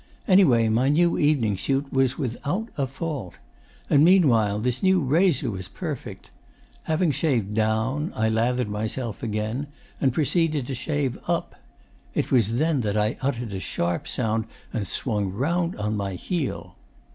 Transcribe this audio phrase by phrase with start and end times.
[0.27, 3.35] Anyway, my new evening suit was without a fault.
[3.87, 6.31] And meanwhile this new razor was perfect.
[6.85, 9.67] Having shaved "down," I lathered myself again
[10.01, 11.53] and proceeded to shave "up."
[12.15, 16.77] It was then that I uttered a sharp sound and swung round on my heel.